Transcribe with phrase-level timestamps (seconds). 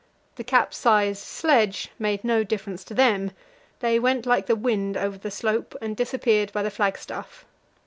[0.37, 3.29] The capsized sledge made no difference to them;
[3.81, 7.45] they went like the wind over the slope, and disappeared by the flagstaff.